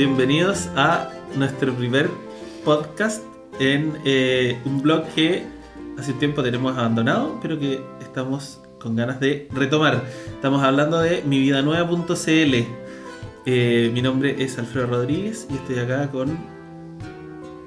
[0.00, 2.08] bienvenidos a nuestro primer
[2.64, 3.22] podcast
[3.58, 5.44] en eh, un blog que
[5.98, 10.02] hace un tiempo tenemos abandonado, pero que estamos con ganas de retomar.
[10.26, 12.54] Estamos hablando de mividanueva.cl.
[13.44, 16.38] Eh, mi nombre es Alfredo Rodríguez y estoy acá con...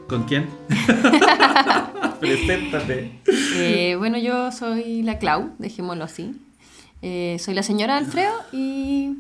[0.10, 0.48] ¿Con quién?
[2.20, 3.12] Preséntate.
[3.58, 6.32] Eh, bueno, yo soy la Clau, dejémoslo así.
[7.00, 9.12] Soy la señora Alfredo y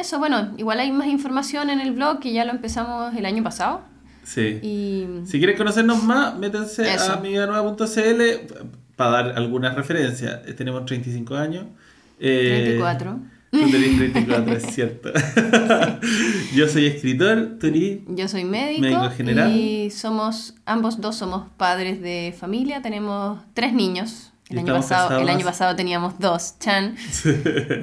[0.00, 3.42] eso, bueno, igual hay más información en el blog que ya lo empezamos el año
[3.42, 3.82] pasado.
[4.24, 4.58] Sí.
[4.62, 7.12] Y Si quieren conocernos más, métanse Eso.
[7.14, 8.22] a mividanueva.cl
[8.96, 10.40] para dar algunas referencias.
[10.46, 11.64] Eh, Tenemos 35 años.
[12.20, 13.18] Eh, 34.
[13.50, 15.10] Tú tenés 34, es cierto.
[16.54, 19.50] Yo soy escritor, tú eres- Yo soy médico, Médico general.
[19.56, 24.29] y somos, ambos dos somos padres de familia, tenemos tres niños.
[24.50, 26.96] El, año pasado, el año pasado teníamos dos, Chan.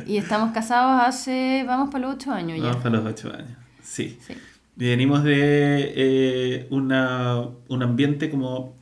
[0.06, 2.66] y estamos casados hace, vamos para los ocho años ya.
[2.66, 3.58] Vamos para los 8 años.
[3.82, 4.20] Sí.
[4.26, 4.34] Sí.
[4.80, 8.77] Y venimos de eh, una, un ambiente como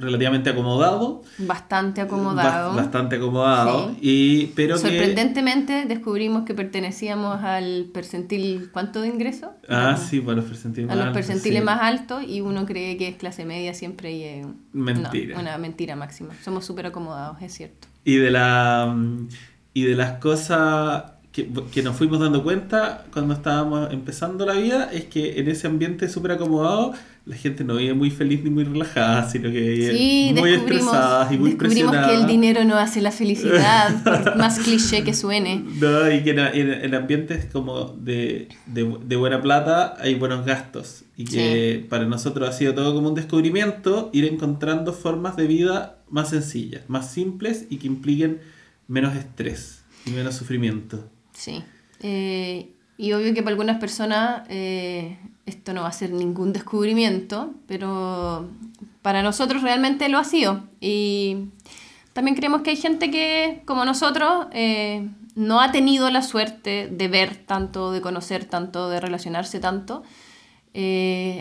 [0.00, 1.22] relativamente acomodado.
[1.38, 2.74] Bastante bas- acomodado.
[2.74, 3.90] Bastante acomodado.
[3.90, 3.98] Sí.
[4.00, 4.80] Y, pero que...
[4.80, 9.52] Sorprendentemente descubrimos que pertenecíamos al percentil, ¿cuánto de ingreso?
[9.68, 11.64] Ah, sí, para los percentiles A más los altos, percentiles sí.
[11.64, 15.34] más altos y uno cree que es clase media siempre y es Mentira.
[15.34, 16.34] no, una mentira máxima.
[16.42, 17.86] Somos súper acomodados, es cierto.
[18.04, 18.96] Y de la
[19.74, 24.90] y de las cosas que, que nos fuimos dando cuenta cuando estábamos empezando la vida
[24.92, 26.92] es que en ese ambiente súper acomodado
[27.26, 31.30] la gente no vive muy feliz ni muy relajada, sino que vive Sí, muy estresadas
[31.30, 35.62] y muy descubrimos que el dinero no hace la felicidad, por más cliché que suene.
[35.78, 40.44] No, y que en, en, en ambientes como de, de, de buena plata hay buenos
[40.44, 41.04] gastos.
[41.16, 45.98] Y que para nosotros ha sido todo como un descubrimiento ir encontrando formas de vida
[46.08, 48.40] más sencillas, más simples y que impliquen
[48.88, 51.10] menos estrés y menos sufrimiento.
[51.40, 51.64] Sí.
[52.02, 52.68] Eh,
[52.98, 58.46] y obvio que para algunas personas eh, esto no va a ser ningún descubrimiento, pero
[59.00, 60.64] para nosotros realmente lo ha sido.
[60.82, 61.46] Y
[62.12, 67.08] también creemos que hay gente que, como nosotros, eh, no ha tenido la suerte de
[67.08, 70.02] ver tanto, de conocer tanto, de relacionarse tanto.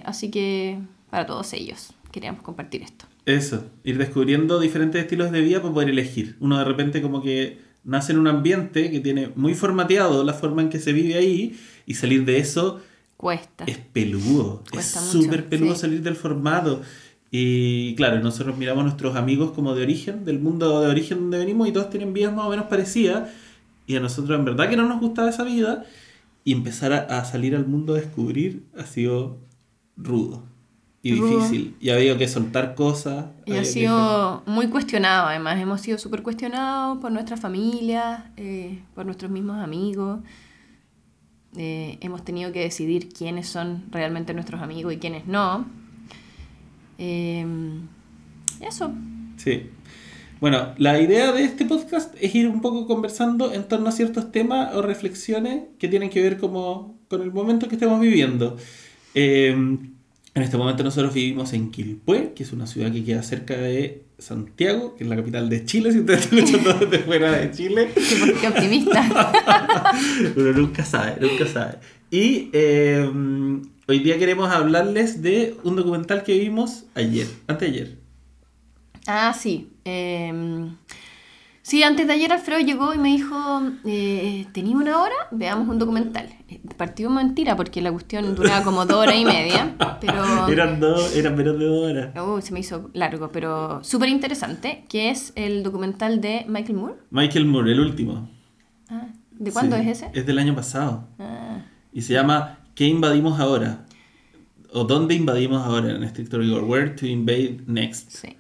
[0.06, 0.80] Así que
[1.10, 3.06] para todos ellos queríamos compartir esto.
[3.26, 6.38] Eso, ir descubriendo diferentes estilos de vida para poder elegir.
[6.40, 10.62] Uno de repente como que nace en un ambiente que tiene muy formateado la forma
[10.62, 12.82] en que se vive ahí y salir de eso
[13.18, 13.66] Cuesta.
[13.66, 14.64] es peludo.
[14.72, 15.82] Cuesta es súper peludo sí.
[15.82, 16.82] salir del formato.
[17.32, 21.40] Y claro, nosotros miramos a nuestros amigos como de origen, del mundo de origen donde
[21.40, 23.30] venimos y todos tienen vidas más o menos parecidas.
[23.88, 25.84] Y a nosotros en verdad que no nos gustaba esa vida.
[26.44, 29.38] Y empezar a, a salir al mundo a descubrir ha sido
[29.98, 30.44] rudo
[31.02, 31.40] y Rudo.
[31.40, 31.76] difícil.
[31.80, 33.28] Y ha habido que soltar cosas.
[33.46, 35.60] Y ha que sido muy cuestionado, además.
[35.60, 40.20] Hemos sido súper cuestionados por nuestra familia, eh, por nuestros mismos amigos.
[41.56, 45.66] Eh, hemos tenido que decidir quiénes son realmente nuestros amigos y quiénes no.
[46.98, 47.46] Eh,
[48.62, 48.92] eso.
[49.38, 49.70] Sí.
[50.42, 54.32] Bueno, la idea de este podcast es ir un poco conversando en torno a ciertos
[54.32, 58.58] temas o reflexiones que tienen que ver como con el momento que estamos viviendo.
[59.16, 59.56] Eh,
[60.36, 64.04] en este momento nosotros vivimos en Quilpué, que es una ciudad que queda cerca de
[64.20, 67.92] Santiago, que es la capital de Chile, si ustedes están escuchando desde fuera de Chile.
[67.96, 69.34] Qué, qué optimista.
[70.36, 71.76] Uno nunca sabe, nunca sabe.
[72.12, 73.10] Y eh,
[73.88, 77.98] hoy día queremos hablarles de un documental que vimos ayer, anteayer.
[79.08, 79.70] ah, sí.
[79.86, 80.70] Eh,
[81.62, 85.16] sí, antes de ayer Alfredo llegó y me dijo, eh, ¿tenía una hora?
[85.32, 86.30] Veamos un documental.
[86.80, 90.48] Partió mentira porque la cuestión duraba como dos horas y media, pero...
[90.48, 92.16] Eran dos, eran menos de dos horas.
[92.16, 96.94] Uh, se me hizo largo, pero súper interesante, que es el documental de Michael Moore.
[97.12, 98.30] Michael Moore, el último.
[98.88, 100.10] Ah, ¿De cuándo Sí, es ese?
[100.14, 101.06] Es del año pasado.
[101.20, 103.86] Ah, Y se llama ¿Qué invadimos ahora?
[104.72, 106.64] O ¿Dónde invadimos ahora en estricto rigor?
[106.64, 108.10] Where to invade next.
[108.12, 108.38] sí.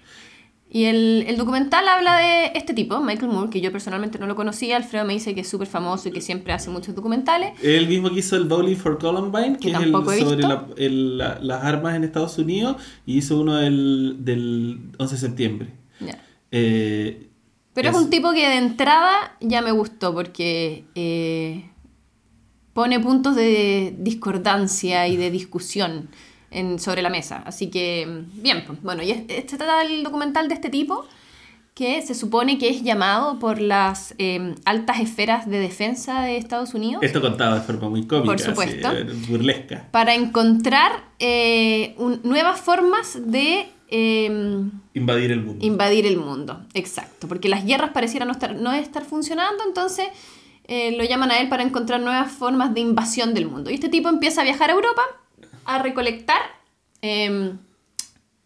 [0.71, 4.35] Y el, el documental habla de este tipo, Michael Moore, que yo personalmente no lo
[4.35, 4.77] conocía.
[4.77, 7.53] Alfredo me dice que es súper famoso y que siempre hace muchos documentales.
[7.63, 11.17] El mismo que hizo el Bowling for Columbine, que, Que es el sobre la- el-
[11.17, 12.75] la- las armas en Estados Unidos,
[13.07, 15.69] y hizo uno del, del 11 de septiembre.
[16.01, 16.23] Ya.
[16.51, 17.27] Eh,
[17.73, 21.67] Pero es un tipo que de entrada ya me gustó porque eh,
[22.73, 26.09] pone puntos de discordancia y de discusión
[26.51, 27.43] en, sobre la mesa.
[27.45, 31.05] Así que, bien, pues, bueno, y es- este trata el documental de este tipo
[31.75, 36.73] que se supone que es llamado por las eh, altas esferas de defensa de Estados
[36.73, 38.87] Unidos Esto contado de forma muy cómica, Por supuesto.
[38.89, 39.87] así, burlesca.
[39.91, 44.61] para encontrar eh, un- nuevas formas de eh,
[44.93, 45.65] Invadir el mundo.
[45.65, 46.61] invadir el mundo.
[46.73, 50.07] Exacto, porque las guerras parecieran no estar, no estar funcionando, entonces
[50.65, 53.69] eh, lo llaman a él para encontrar nuevas formas de invasión del mundo.
[53.71, 55.01] Y este tipo empieza a viajar a Europa
[55.75, 56.41] a recolectar
[57.01, 57.57] em,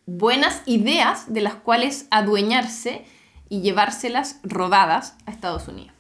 [0.06, 3.04] buenas ideas de las cuales adueñarse
[3.50, 5.94] y llevárselas robadas a Estados Unidos.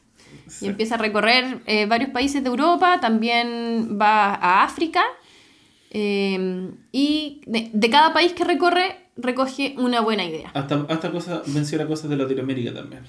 [0.61, 5.03] Y empieza a recorrer eh, varios países de Europa, también va a África,
[5.91, 10.51] em, y de, de cada país que recorre recoge una buena idea.
[10.53, 13.03] Hasta, hasta cosa, menciona cosas de Latinoamérica también.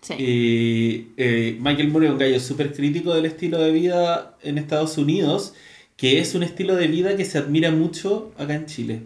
[0.00, 0.14] Sí.
[0.18, 4.98] Y eh, Michael Moore es un gallo súper crítico del estilo de vida en Estados
[4.98, 5.54] Unidos,
[5.96, 9.02] que es un estilo de vida que se admira mucho acá en Chile.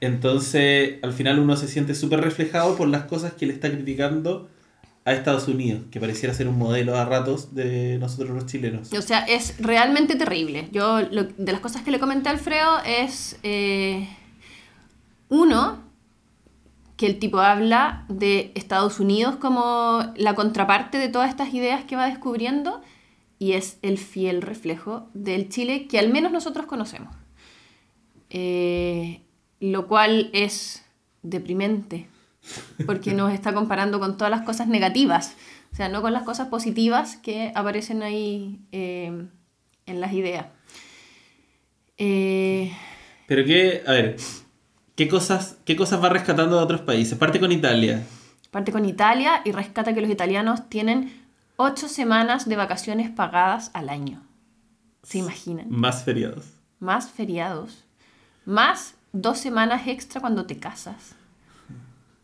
[0.00, 4.48] Entonces, al final uno se siente súper reflejado por las cosas que le está criticando
[5.06, 8.90] a Estados Unidos, que pareciera ser un modelo a ratos de nosotros los chilenos.
[8.92, 10.68] O sea, es realmente terrible.
[10.72, 14.08] Yo, lo- de las cosas que le comenté a Alfredo es, eh,
[15.28, 15.82] uno,
[16.96, 21.96] que el tipo habla de Estados Unidos como la contraparte de todas estas ideas que
[21.96, 22.80] va descubriendo
[23.44, 27.14] y es el fiel reflejo del Chile que al menos nosotros conocemos.
[28.30, 29.20] Eh,
[29.60, 30.82] lo cual es
[31.20, 32.08] deprimente,
[32.86, 35.36] porque nos está comparando con todas las cosas negativas,
[35.74, 39.26] o sea, no con las cosas positivas que aparecen ahí eh,
[39.84, 40.46] en las ideas.
[41.98, 42.72] Eh,
[43.26, 44.16] Pero qué, a ver,
[44.96, 47.18] ¿qué cosas, ¿qué cosas va rescatando de otros países?
[47.18, 48.02] Parte con Italia.
[48.50, 51.23] parte con Italia y rescata que los italianos tienen
[51.56, 54.22] ocho semanas de vacaciones pagadas al año.
[55.02, 55.66] ¿Se imaginan?
[55.68, 56.46] Más feriados.
[56.80, 57.84] Más feriados.
[58.44, 61.14] Más dos semanas extra cuando te casas.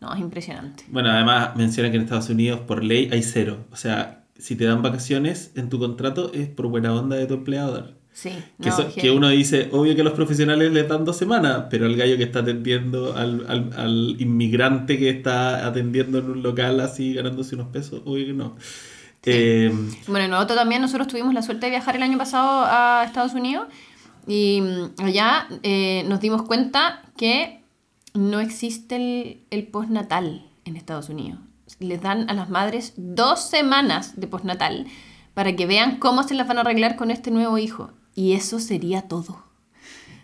[0.00, 0.84] No, es impresionante.
[0.88, 3.66] Bueno, además menciona que en Estados Unidos por ley hay cero.
[3.70, 7.34] O sea, si te dan vacaciones en tu contrato es por buena onda de tu
[7.34, 7.98] empleador.
[8.12, 8.30] Sí.
[8.60, 11.66] Que, no, so- que uno dice, obvio que a los profesionales les dan dos semanas,
[11.70, 16.42] pero el gallo que está atendiendo al, al, al inmigrante que está atendiendo en un
[16.42, 18.56] local así ganándose unos pesos, obvio que no.
[19.24, 19.72] Eh,
[20.06, 23.68] Bueno, nosotros también, nosotros tuvimos la suerte de viajar el año pasado a Estados Unidos
[24.26, 27.60] y mm, allá eh, nos dimos cuenta que
[28.14, 31.38] no existe el, el postnatal en Estados Unidos.
[31.78, 34.86] Les dan a las madres dos semanas de postnatal
[35.34, 37.90] para que vean cómo se las van a arreglar con este nuevo hijo.
[38.14, 39.42] Y eso sería todo.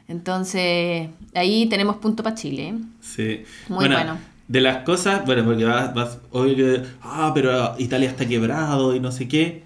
[0.08, 2.69] Entonces, ahí tenemos punto para Chile.
[2.69, 2.75] ¿eh?
[3.00, 3.44] sí.
[3.69, 4.19] Muy bueno.
[4.48, 9.00] De las cosas, bueno, porque vas, vas, obvio que, ah, pero Italia está quebrado y
[9.00, 9.64] no sé qué.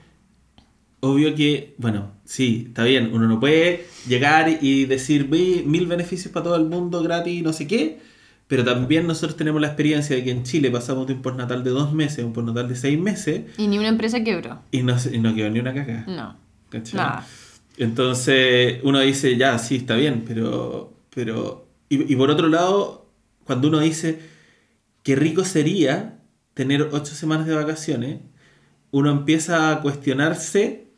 [1.01, 6.33] Obvio que, bueno, sí, está bien, uno no puede llegar y decir "Ve, mil beneficios
[6.33, 7.99] para todo el mundo gratis y no sé qué,
[8.49, 11.71] pero también nosotros tenemos la experiencia de que en Chile pasamos de un postnatal de
[11.71, 14.61] dos meses a un postnatal de seis meses Y ni una empresa quebró.
[14.73, 16.05] y no, y no quedó ni una caca.
[16.07, 16.37] No.
[16.69, 16.97] ¿cachai?
[16.97, 17.27] Nada.
[17.79, 20.93] Entonces uno dice, ya, sí, está bien, pero...
[21.15, 23.07] pero y, y por otro lado,
[23.45, 24.19] cuando uno dice,
[25.03, 26.21] qué rico sería
[26.55, 28.21] tener ocho semanas de vacaciones,
[28.91, 30.89] uno empieza a cuestionarse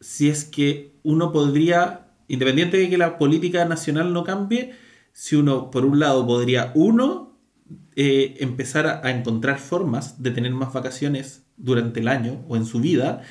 [0.00, 4.72] si es que uno podría, independiente de que la política nacional no cambie,
[5.12, 7.38] si uno, por un lado, podría, uno,
[7.96, 12.80] eh, empezar a, encontrar formas de tener más vacaciones durante el año o en su
[12.80, 13.22] vida.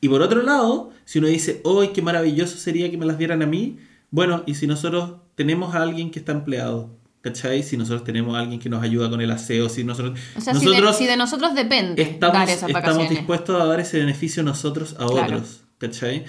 [0.00, 3.42] Y por otro lado, si uno dice, ¡ay, qué maravilloso sería que me las dieran
[3.42, 3.78] a mí!
[4.10, 7.62] Bueno, y si nosotros tenemos a alguien que está empleado, ¿cachai?
[7.62, 10.18] Si nosotros tenemos a alguien que nos ayuda con el aseo, si nosotros...
[10.36, 13.64] O sea, si, nosotros de, si de nosotros depende estamos, dar esas estamos dispuestos a
[13.66, 15.36] dar ese beneficio nosotros a Claro.
[15.36, 16.24] otros, ¿cachai?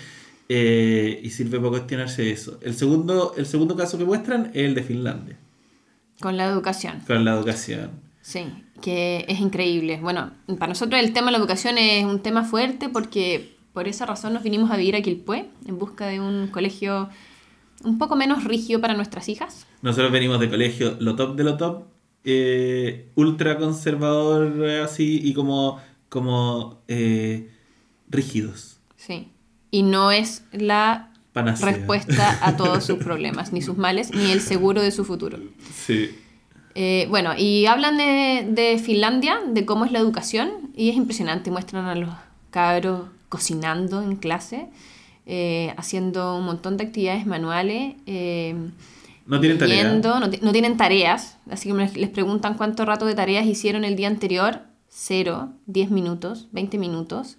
[0.50, 2.60] Eh, y sirve para cuestionarse eso.
[2.62, 5.38] El segundo, el segundo caso que muestran es el de Finlandia,
[6.20, 7.00] Con la educación.
[7.08, 7.92] con la educación.
[8.22, 8.46] Sí,
[8.82, 10.00] que es increíble.
[10.02, 14.06] Bueno, para nosotros el tema de la educación es un tema fuerte porque por esa
[14.06, 17.10] razón nos vinimos a vivir a Quilpué en busca de un colegio
[17.84, 19.66] un poco menos rígido para nuestras hijas.
[19.82, 21.84] Nosotros venimos de colegio lo top de lo top,
[22.24, 27.50] eh, ultra conservador eh, así y como, como eh,
[28.10, 28.78] rígidos.
[28.96, 29.28] Sí.
[29.72, 31.72] Y no es la Panacea.
[31.72, 35.40] respuesta a todos sus problemas, ni sus males, ni el seguro de su futuro.
[35.74, 36.12] Sí.
[36.76, 41.52] Eh, bueno, y hablan de, de Finlandia, de cómo es la educación, y es impresionante,
[41.52, 42.10] muestran a los
[42.50, 44.68] cabros cocinando en clase,
[45.26, 47.96] eh, haciendo un montón de actividades manuales.
[48.06, 48.56] eh,
[49.26, 49.84] No tienen tarea.
[49.84, 53.96] leyendo, no, no tienen tareas, así que les preguntan cuánto rato de tareas hicieron el
[53.96, 57.38] día anterior, cero, 10 minutos, 20 minutos,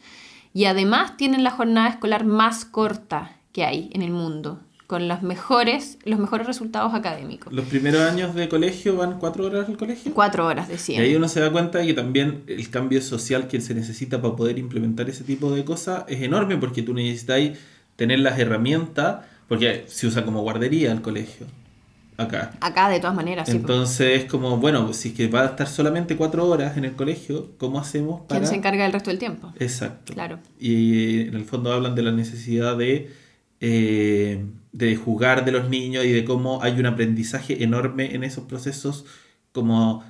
[0.54, 5.22] y además tienen la jornada escolar más corta que hay en el mundo, con los
[5.22, 7.52] mejores, los mejores resultados académicos.
[7.52, 10.12] Los primeros años de colegio van cuatro horas al colegio.
[10.14, 11.02] Cuatro horas, Y decían.
[11.02, 14.36] ahí uno se da cuenta de que también el cambio social que se necesita para
[14.36, 17.58] poder implementar ese tipo de cosas es enorme porque tú necesitas
[17.96, 21.46] tener las herramientas, porque se usa como guardería el colegio.
[22.16, 22.52] Acá.
[22.60, 23.56] Acá, de todas maneras, sí.
[23.56, 26.92] Entonces es como, bueno, si es que va a estar solamente cuatro horas en el
[26.92, 28.40] colegio, ¿cómo hacemos para...?
[28.40, 29.52] ¿Quién se encarga del resto del tiempo?
[29.58, 30.12] Exacto.
[30.12, 30.38] Claro.
[30.58, 33.10] Y en el fondo hablan de la necesidad de,
[33.60, 38.44] eh, de jugar de los niños y de cómo hay un aprendizaje enorme en esos
[38.44, 39.04] procesos,
[39.52, 40.04] como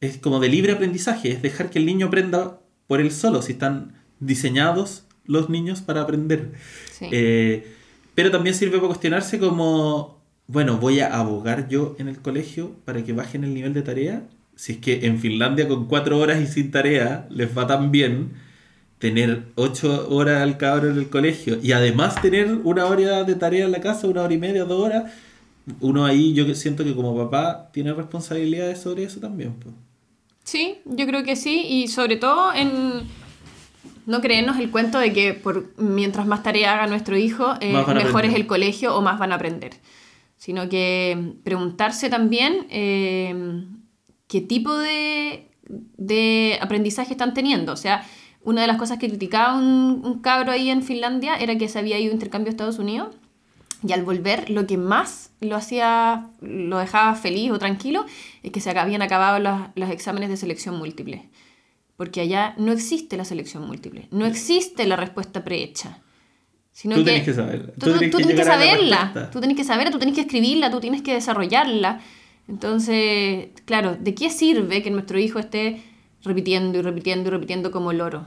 [0.00, 3.52] es como de libre aprendizaje, es dejar que el niño aprenda por él solo, si
[3.52, 6.52] están diseñados los niños para aprender.
[6.92, 7.06] Sí.
[7.10, 7.72] Eh,
[8.14, 13.04] pero también sirve para cuestionarse como, bueno, voy a abogar yo en el colegio para
[13.04, 14.22] que bajen el nivel de tarea.
[14.54, 18.32] Si es que en Finlandia con cuatro horas y sin tarea les va tan bien,
[18.98, 23.64] tener ocho horas al cabro en el colegio y además tener una hora de tarea
[23.64, 25.12] en la casa, una hora y media, dos horas,
[25.80, 29.54] uno ahí yo siento que como papá tiene responsabilidades sobre eso también.
[29.54, 29.74] pues.
[30.44, 33.02] Sí, yo creo que sí, y sobre todo en
[34.06, 38.24] no creernos el cuento de que por mientras más tarea haga nuestro hijo, eh, mejor
[38.24, 39.72] es el colegio o más van a aprender.
[40.36, 43.64] Sino que preguntarse también eh,
[44.28, 45.48] qué tipo de,
[45.96, 47.72] de aprendizaje están teniendo.
[47.72, 48.06] O sea,
[48.42, 51.78] una de las cosas que criticaba un, un cabro ahí en Finlandia era que se
[51.78, 53.16] había ido a intercambio a Estados Unidos
[53.86, 58.06] y al volver, lo que más lo hacía, lo dejaba feliz o tranquilo,
[58.42, 61.28] es que se habían acabado los, los exámenes de selección múltiple.
[61.96, 65.98] Porque allá no existe la selección múltiple, no existe la respuesta prehecha.
[66.78, 67.72] Sino Tú que tenés que saberla.
[67.72, 70.20] Tú, tú- tenés tú tenés que la saberla, tú tenés que saberla, tú tenés que
[70.20, 72.00] escribirla, tú tienes que desarrollarla.
[72.48, 75.82] Entonces, claro, ¿de qué sirve que nuestro hijo esté
[76.22, 78.26] repitiendo y repitiendo y repitiendo como loro?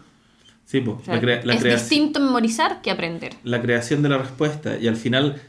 [0.66, 3.34] Sí, pues, O sea, la, crea- la es creación- distinto memorizar que aprender.
[3.44, 5.42] la creación de la respuesta y al final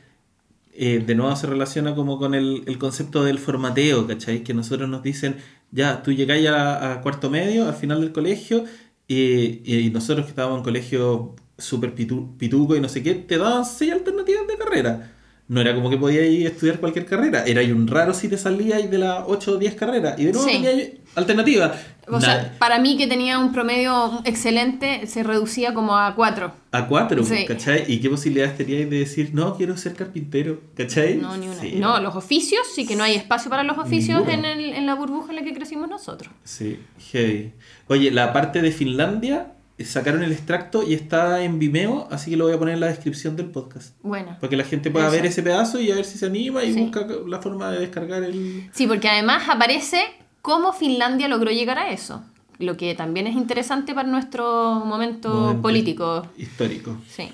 [0.75, 4.43] eh, de nuevo se relaciona como con el, el concepto del formateo, ¿cachai?
[4.45, 5.37] Que nosotros nos dicen,
[5.73, 8.65] ya, tú llegáis a, a cuarto medio, al final del colegio,
[9.09, 13.39] y, y nosotros que estábamos en colegio súper pitu- pituco y no sé qué, te
[13.39, 15.13] daban seis alternativas de carrera.
[15.49, 18.39] No era como que podías ir a estudiar cualquier carrera, era un raro si te
[18.39, 20.63] salías de las 8 o 10 carreras, y de nuevo Sí.
[20.63, 21.73] tenías alternativas.
[22.07, 26.53] O sea, para mí que tenía un promedio excelente, se reducía como a cuatro.
[26.73, 27.47] a 4, Sí.
[27.47, 27.85] ¿cachai?
[27.93, 31.17] ¿Y qué posibilidades teníais de decir, no, quiero ser carpintero, ¿cachai?
[31.17, 31.61] No, ni una.
[31.61, 31.75] Sí.
[31.81, 34.95] No, los oficios, sí que no hay espacio para los oficios en, el- en la
[34.95, 36.33] burbuja en la que crecimos nosotros.
[36.45, 36.79] Sí,
[37.11, 37.53] heavy.
[37.89, 39.53] Oye, la parte de Finlandia
[39.85, 42.87] sacaron el extracto y está en Vimeo, así que lo voy a poner en la
[42.89, 43.95] descripción del podcast.
[44.03, 44.37] Bueno.
[44.41, 45.17] Para que la gente pueda Eso.
[45.17, 46.81] ver ese pedazo y a ver si se anima y Sí.
[46.81, 48.69] busca la forma de descargar el...
[48.73, 50.03] Sí, porque además aparece
[50.43, 52.23] cómo Finlandia logró llegar a eso.
[52.59, 56.27] Lo que también es interesante para nuestro momento, Momento político.
[56.37, 56.99] Histórico.
[57.09, 57.31] Sí.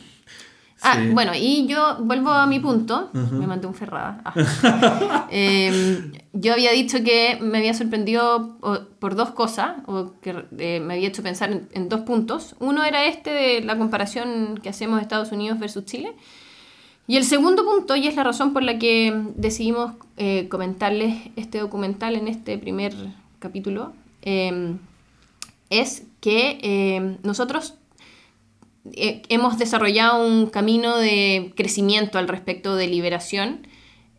[0.82, 3.10] Ah, bueno, y yo vuelvo a mi punto.
[3.12, 4.20] Me mandé un ferrada.
[4.24, 5.26] Ah.
[5.30, 8.56] Eh, yo había dicho que me había sorprendido
[8.98, 12.54] por dos cosas, o que eh, me había hecho pensar en, en dos puntos.
[12.60, 16.14] Uno era este de la comparación que hacemos Estados Unidos versus Chile.
[17.08, 21.58] Y el segundo punto, y es la razón por la que decidimos eh, comentarles este
[21.58, 22.94] documental en este primer
[23.38, 23.92] capítulo,
[24.22, 24.76] eh,
[25.70, 27.74] es que eh, nosotros
[28.94, 33.66] eh, hemos desarrollado un camino de crecimiento al respecto de liberación,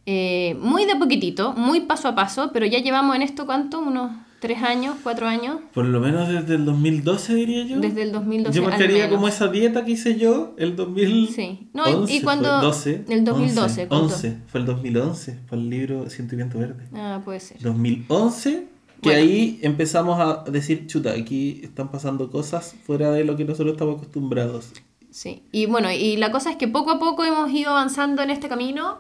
[0.06, 3.80] eh, muy de poquitito, muy paso a paso, pero ya llevamos en esto, ¿cuánto?
[3.80, 7.80] Unos tres años, cuatro años, Por lo menos desde el 2012, diría yo.
[7.80, 8.56] desde el 2012.
[8.56, 11.30] Yo marcaría como esa dieta que hice yo, el 2000...
[11.30, 11.70] Sí.
[11.74, 14.06] No, y- y cuando- fue 12, el 2012, 11, ¿cuánto?
[14.14, 16.84] 11, fue el 2011, fue el libro Siento y Viento Verde.
[16.94, 17.58] Ah, puede ser.
[17.62, 18.68] 2011,
[19.02, 19.22] que Bueno.
[19.22, 23.98] ahí empezamos a decir, chuta, aquí están pasando cosas fuera de lo que nosotros estamos
[23.98, 24.76] acostumbrados.
[25.12, 28.30] Sí, y bueno, y la cosa es que poco a poco hemos ido avanzando en
[28.30, 29.00] este camino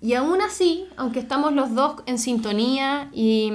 [0.00, 3.52] y aún así, aunque estamos los dos en sintonía y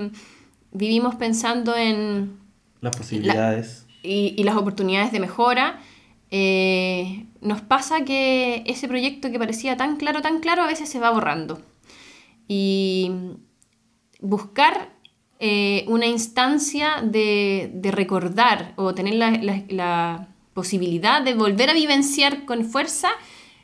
[0.71, 2.37] vivimos pensando en
[2.81, 3.85] Las posibilidades.
[4.03, 5.79] y, y las oportunidades de mejora,
[6.31, 10.99] eh, nos pasa que ese proyecto que parecía tan claro, tan claro, a veces se
[10.99, 11.61] va borrando.
[12.47, 13.11] Y
[14.19, 14.94] buscar
[15.39, 21.73] eh, una instancia de, de recordar o tener la, la- la posibilidad de volver a
[21.73, 23.09] vivenciar con fuerza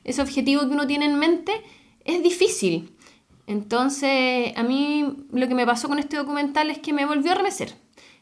[0.04, 1.54] ese objetivo que uno tiene en mente
[2.04, 2.92] es difícil.
[3.48, 7.36] Entonces, a mí lo que me pasó con este documental es que me volvió a
[7.36, 7.74] remecer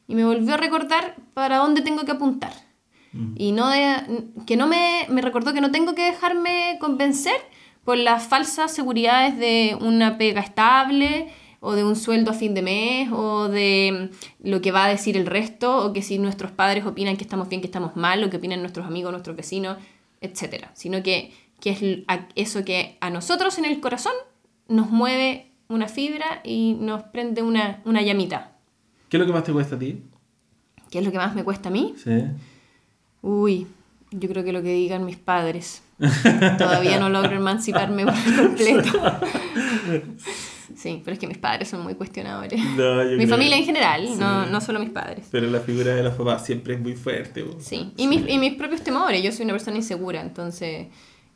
[0.07, 2.51] y me volvió a recordar para dónde tengo que apuntar.
[3.35, 7.35] Y no de- que no me, me recordó que no tengo que dejarme convencer
[7.83, 12.61] por las falsas seguridades de una pega estable o de un sueldo a fin de
[12.61, 14.11] mes o de
[14.41, 17.49] lo que va a decir el resto o que si nuestros padres opinan que estamos
[17.49, 19.77] bien, que estamos mal, o que opinan nuestros amigos, nuestros vecinos,
[20.21, 20.67] etc.
[20.73, 24.13] Sino que, que es eso que a nosotros en el corazón
[24.67, 28.53] nos mueve una fibra y nos prende una, una llamita.
[29.09, 30.01] ¿Qué es lo que más te cuesta a ti?
[30.89, 31.93] ¿Qué es lo que más me cuesta a mí?
[32.03, 32.23] Sí.
[33.21, 33.67] Uy,
[34.11, 35.83] yo creo que lo que digan mis padres.
[36.57, 38.89] Todavía no logro emanciparme por completo.
[40.81, 42.57] Sí, pero es que mis padres son muy cuestionadores.
[42.77, 44.15] No, yo Mi creo familia que- en general, sí.
[44.17, 45.27] no, no solo mis padres.
[45.29, 47.43] Pero la figura de los papás siempre es muy fuerte.
[47.43, 47.57] po.
[47.59, 49.21] Sí, y, Mis, y mis propios temores.
[49.21, 50.87] Yo soy una persona insegura, entonces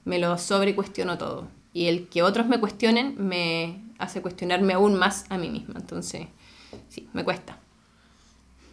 [0.05, 1.49] me lo sobrecuestiono todo.
[1.73, 5.75] Y el que otros me cuestionen me hace cuestionarme aún más a mí misma.
[5.79, 6.27] Entonces,
[6.87, 7.57] sí, me cuesta.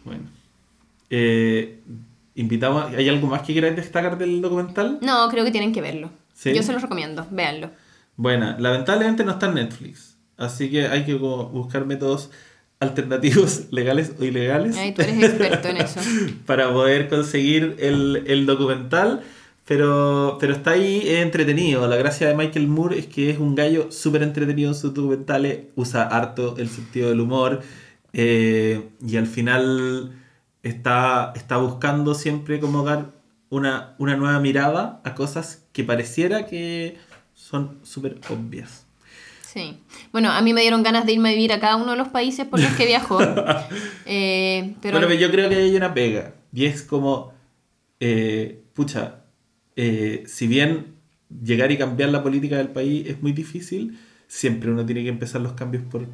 [0.05, 0.23] Bueno.
[1.09, 1.81] Eh,
[2.35, 4.99] invitamos, ¿Hay algo más que queráis destacar del documental?
[5.01, 6.09] No, creo que tienen que verlo.
[6.33, 6.53] ¿Sí?
[6.53, 7.71] Yo se los recomiendo, véanlo.
[8.15, 10.10] Bueno, lamentablemente no está en Netflix.
[10.41, 12.31] Así que hay que buscar métodos
[12.79, 14.75] alternativos, legales o ilegales.
[14.77, 15.99] Ay, tú eres experto en eso.
[16.45, 19.21] para poder conseguir el, el documental.
[19.65, 21.87] Pero, pero está ahí entretenido.
[21.87, 25.65] La gracia de Michael Moore es que es un gallo súper entretenido en sus documentales.
[25.75, 27.61] Usa harto el sentido del humor.
[28.13, 30.11] eh, y al final
[30.63, 33.11] está, está buscando siempre como dar
[33.49, 36.97] una, una nueva mirada a cosas que pareciera que
[37.33, 38.85] son súper obvias.
[39.51, 39.77] Sí.
[40.13, 42.07] Bueno, a mí me dieron ganas de irme a vivir a cada uno de los
[42.07, 43.19] países por los que viajó.
[44.05, 46.33] Eh, pero Bueno, pero yo creo que hay una pega.
[46.53, 47.31] Y es como,
[47.99, 49.23] eh, pucha,
[49.75, 50.95] eh, si bien
[51.43, 55.39] llegar y cambiar la política del país es muy difícil, siempre uno tiene que empezar
[55.39, 56.07] los cambios por,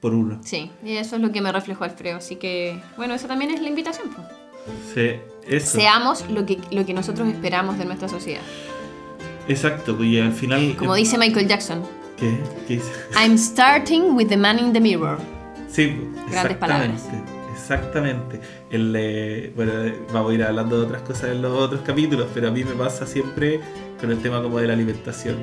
[0.00, 0.40] por uno.
[0.42, 2.16] Sí, y eso es lo que me reflejó Alfredo.
[2.16, 4.08] Así que, bueno, eso también es la invitación.
[4.08, 4.26] pues.
[4.94, 5.78] Sí, eso.
[5.78, 8.42] Seamos lo que, lo que nosotros esperamos de nuestra sociedad.
[9.48, 10.74] Exacto, y al final...
[10.76, 11.82] Como dice Michael Jackson,
[12.16, 12.38] ¿Qué?
[12.66, 12.90] ¿Qué dice?
[13.16, 15.18] I'm starting with the man in the mirror.
[15.68, 15.96] Sí,
[16.30, 17.02] Grandes palabras.
[17.52, 18.40] Exactamente.
[18.70, 22.26] El, eh, bueno, eh, vamos a ir hablando de otras cosas en los otros capítulos,
[22.34, 23.60] pero a mí me pasa siempre
[24.00, 25.36] con el tema como de la alimentación.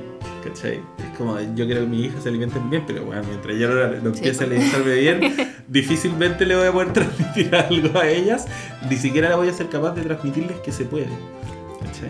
[0.43, 0.79] ¿Cachai?
[0.97, 3.75] Es como, yo quiero que mi hija se alimente bien, pero bueno, mientras yo no,
[3.75, 4.59] no Sí, empiece a pues.
[4.59, 8.47] alimentarme bien, difícilmente le voy a poder transmitir algo a ellas.
[8.89, 11.09] Ni siquiera le voy a ser capaz de transmitirles que se puede.
[11.79, 12.09] ¿Cachai?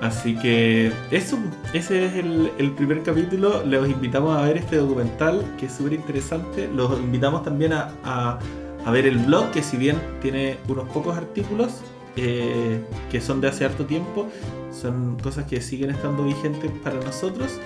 [0.00, 1.36] Así que eso,
[1.74, 3.64] ese es el, el primer capítulo.
[3.64, 6.68] Les invitamos a ver este documental que es súper interesante.
[6.72, 8.38] Los invitamos también a, a-
[8.86, 11.80] a ver el blog, que si bien tiene unos pocos artículos
[12.16, 12.80] eh,
[13.10, 14.28] que son de hace harto tiempo,
[14.72, 17.58] son cosas que siguen estando vigentes para nosotros.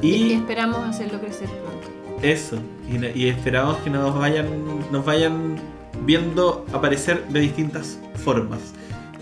[0.00, 1.88] Y, Y esperamos hacerlo crecer pronto.
[2.22, 2.56] eso,
[2.88, 4.46] y, y esperamos que nos vayan,
[4.92, 5.56] nos vayan
[6.06, 8.60] viendo aparecer de distintas formas.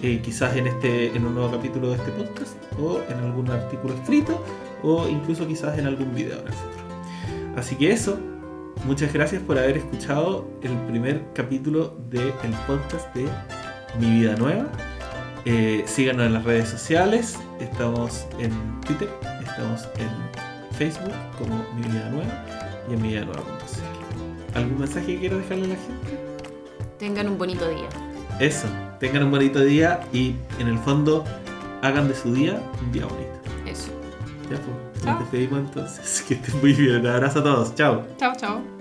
[0.02, 3.92] Eh, quizás en este en un nuevo capítulo de este podcast o en algún artículo
[3.94, 4.42] escrito
[4.82, 6.84] o incluso quizás en algún video en el futuro.
[7.56, 8.18] Así que eso,
[8.86, 12.32] muchas gracias por haber escuchado el primer capítulo del
[12.66, 13.28] podcast de
[13.98, 14.68] Mi Vida Nueva.
[15.44, 19.10] Eh, síganos en las redes sociales, estamos en Twitter,
[19.42, 22.44] estamos en Facebook como Mi Vida Nueva
[22.88, 24.56] y en mividanueva.cl.
[24.56, 26.18] ¿Algún mensaje que quiera dejarle a la gente?
[26.98, 27.88] Tengan un bonito día.
[28.38, 28.66] Eso,
[29.00, 31.24] tengan un bonito día y en el fondo
[31.82, 33.40] hagan de su día un día bonito.
[33.66, 33.90] Eso.
[34.50, 36.24] Ya pues, nos despedimos entonces.
[36.28, 37.00] Que estén muy bien.
[37.00, 37.74] Un abrazo a todos.
[37.74, 38.06] Chao.
[38.18, 38.79] Chao, chao.